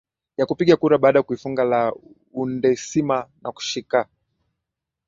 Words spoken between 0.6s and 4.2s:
kura baada ya kuifunga La Undecima na kushika